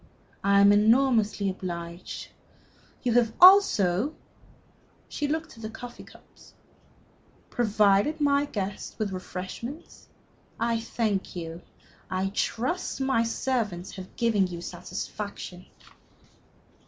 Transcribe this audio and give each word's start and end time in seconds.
I 0.43 0.61
am 0.61 0.71
enormously 0.71 1.47
obliged. 1.47 2.29
You 3.03 3.13
have 3.13 3.33
also" 3.39 4.15
she 5.07 5.27
looked 5.27 5.55
at 5.55 5.61
the 5.61 5.69
coffee 5.69 6.03
cups 6.03 6.55
"provided 7.51 8.19
my 8.19 8.45
guests 8.45 8.97
with 8.97 9.11
refreshment. 9.11 10.07
I 10.59 10.79
thank 10.79 11.35
you. 11.35 11.61
I 12.09 12.29
trust 12.29 12.99
my 12.99 13.21
servants 13.21 13.91
have 13.91 14.15
given 14.15 14.47
you 14.47 14.59
satisfaction. 14.59 15.67